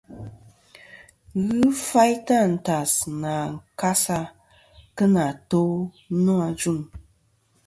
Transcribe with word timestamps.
Ghɨ 1.47 1.61
faytɨ 1.87 2.33
àntas 2.45 2.93
nɨ 3.21 3.29
a 3.41 3.41
kasa 3.79 4.19
kɨ 4.97 5.03
nà 5.15 5.23
to 5.49 5.61
nô 6.23 6.33
ajuŋ. 6.47 6.79